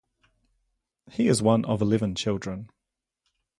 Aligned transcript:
He 1.11 1.27
is 1.27 1.43
one 1.43 1.63
of 1.65 1.79
eleven 1.79 2.15
children. 2.15 2.71